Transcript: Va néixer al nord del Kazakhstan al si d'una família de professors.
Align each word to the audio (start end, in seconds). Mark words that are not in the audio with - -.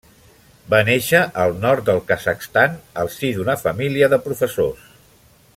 Va 0.73 0.79
néixer 0.87 1.19
al 1.43 1.53
nord 1.67 1.85
del 1.91 2.01
Kazakhstan 2.13 2.81
al 3.03 3.13
si 3.19 3.33
d'una 3.37 3.59
família 3.67 4.13
de 4.15 4.23
professors. 4.29 4.93